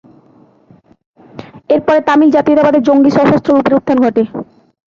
[1.69, 4.23] এর পরে তামিল জাতীয়তাবাদের জঙ্গি, সশস্ত্র রূপের উত্থান ঘটে।